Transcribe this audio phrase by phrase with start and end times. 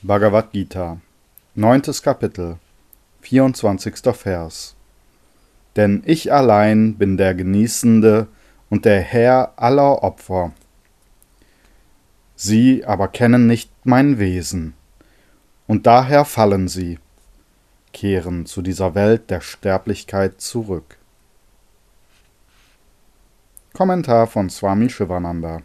[0.00, 1.00] Bhagavad Gita,
[1.56, 1.82] 9.
[2.04, 2.60] Kapitel,
[3.22, 4.14] 24.
[4.14, 4.76] Vers.
[5.74, 8.28] Denn ich allein bin der Genießende
[8.70, 10.52] und der Herr aller Opfer.
[12.36, 14.74] Sie aber kennen nicht mein Wesen,
[15.66, 17.00] und daher fallen sie,
[17.92, 20.96] kehren zu dieser Welt der Sterblichkeit zurück.
[23.72, 25.62] Kommentar von Swami Shivananda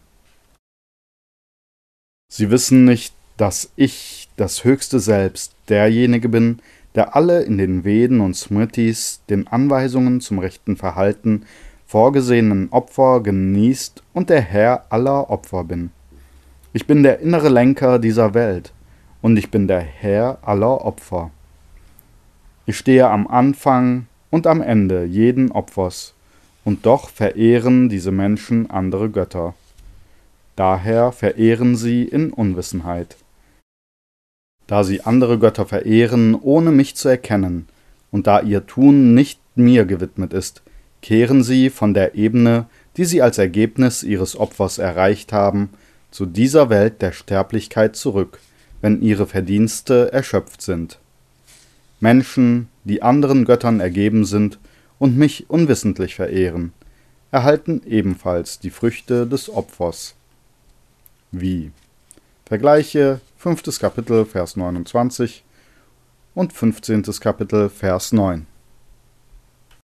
[2.30, 3.14] Sie wissen nicht,
[3.44, 6.60] dass ich, das höchste Selbst, derjenige bin,
[6.96, 11.44] der alle in den Veden und Smritis, den Anweisungen zum rechten Verhalten,
[11.86, 15.90] vorgesehenen Opfer genießt und der Herr aller Opfer bin.
[16.72, 18.72] Ich bin der innere Lenker dieser Welt
[19.22, 21.30] und ich bin der Herr aller Opfer.
[22.66, 26.14] Ich stehe am Anfang und am Ende jeden Opfers,
[26.64, 29.54] und doch verehren diese Menschen andere Götter.
[30.56, 33.18] Daher verehren sie in Unwissenheit
[34.68, 37.68] da sie andere Götter verehren, ohne mich zu erkennen,
[38.12, 40.62] und da ihr Tun nicht mir gewidmet ist,
[41.02, 45.70] kehren sie von der Ebene, die sie als Ergebnis ihres Opfers erreicht haben,
[46.12, 48.40] zu dieser Welt der Sterblichkeit zurück,
[48.82, 51.00] wenn ihre Verdienste erschöpft sind.
[52.00, 54.60] Menschen, die anderen Göttern ergeben sind
[55.00, 56.74] und mich unwissentlich verehren,
[57.32, 60.14] erhalten ebenfalls die Früchte des Opfers.
[61.32, 61.72] Wie?
[62.46, 63.78] Vergleiche 5.
[63.78, 65.44] Kapitel, Vers 29
[66.34, 67.04] und 15.
[67.20, 68.48] Kapitel, Vers 9.